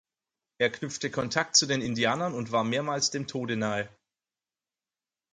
[0.57, 3.87] Er knüpfte Kontakt zu den Indianern und war mehrmals dem Tode nahe.